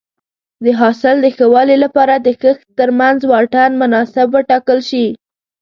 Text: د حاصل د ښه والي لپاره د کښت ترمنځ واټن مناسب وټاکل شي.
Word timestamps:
د 0.63 0.65
حاصل 0.79 1.15
د 1.21 1.25
ښه 1.35 1.45
والي 1.53 1.77
لپاره 1.85 2.15
د 2.17 2.27
کښت 2.41 2.65
ترمنځ 2.79 3.19
واټن 3.31 3.71
مناسب 3.81 4.27
وټاکل 4.33 4.79
شي. 4.89 5.05